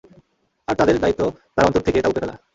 আর 0.67 0.75
তাদের 0.79 0.95
দায়িত্ব 0.99 1.21
তার 1.55 1.67
অন্তর 1.67 1.85
থেকে 1.87 1.99
তা 2.03 2.09
উপড়ে 2.09 2.21
ফেলা। 2.23 2.35